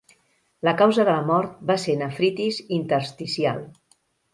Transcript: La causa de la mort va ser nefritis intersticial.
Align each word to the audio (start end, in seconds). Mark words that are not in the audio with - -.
La 0.67 0.73
causa 0.79 1.05
de 1.09 1.13
la 1.17 1.27
mort 1.29 1.61
va 1.73 1.77
ser 1.85 1.97
nefritis 2.03 2.61
intersticial. 2.83 3.67